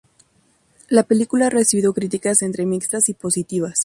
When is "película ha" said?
1.03-1.49